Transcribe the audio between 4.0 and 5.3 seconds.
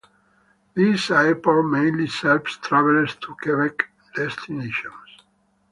destinations.